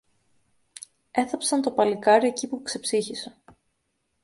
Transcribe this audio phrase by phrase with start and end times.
[1.11, 3.37] Έθαψαν το παλικάρι εκεί που ξεψύχησε.